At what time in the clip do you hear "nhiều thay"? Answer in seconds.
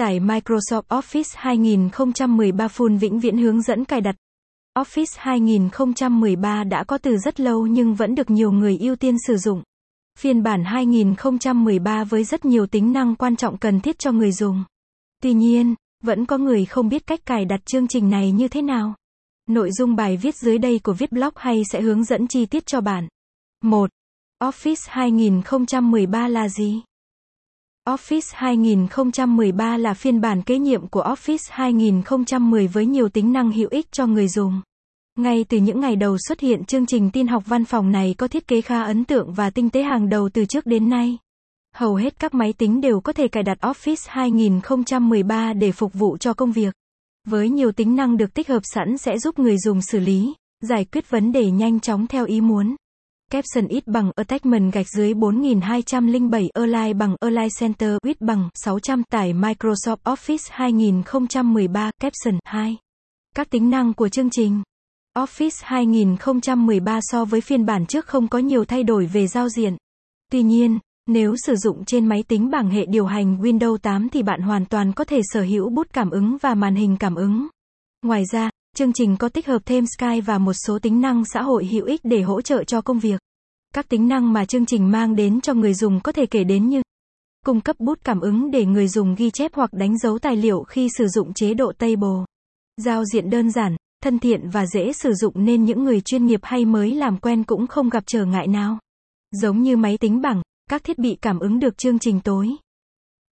68.38-68.82